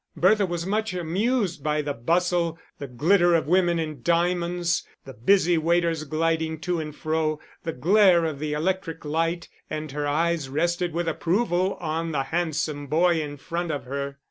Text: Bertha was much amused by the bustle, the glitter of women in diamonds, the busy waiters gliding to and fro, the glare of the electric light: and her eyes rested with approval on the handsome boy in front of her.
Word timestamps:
Bertha 0.17 0.47
was 0.47 0.65
much 0.65 0.95
amused 0.95 1.63
by 1.63 1.83
the 1.83 1.93
bustle, 1.93 2.57
the 2.79 2.87
glitter 2.87 3.35
of 3.35 3.45
women 3.45 3.77
in 3.77 4.01
diamonds, 4.01 4.83
the 5.05 5.13
busy 5.13 5.59
waiters 5.59 6.05
gliding 6.05 6.59
to 6.61 6.79
and 6.79 6.95
fro, 6.95 7.39
the 7.61 7.71
glare 7.71 8.25
of 8.25 8.39
the 8.39 8.53
electric 8.53 9.05
light: 9.05 9.47
and 9.69 9.91
her 9.91 10.07
eyes 10.07 10.49
rested 10.49 10.91
with 10.91 11.07
approval 11.07 11.75
on 11.79 12.13
the 12.13 12.23
handsome 12.23 12.87
boy 12.87 13.21
in 13.21 13.37
front 13.37 13.69
of 13.71 13.83
her. 13.83 14.17